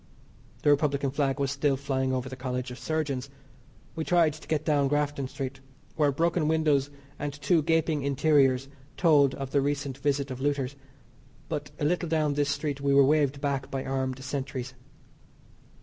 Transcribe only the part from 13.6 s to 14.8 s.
by armed sentries.